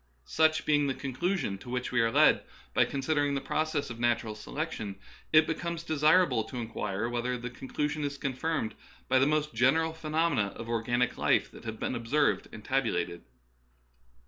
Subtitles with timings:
[0.25, 4.33] Such being the conclusion to which we are led by considering the process of natural
[4.33, 4.95] selection,
[5.31, 8.73] it becomes desirable to inquire whether the conclu sion is confirmed
[9.07, 13.21] by the most general phenomena of organic life that have been observed and tab ulated.